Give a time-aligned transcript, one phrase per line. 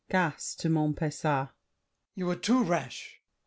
[0.09, 1.51] GASSÉ (to Montpesat).
[2.15, 3.21] You are too rash!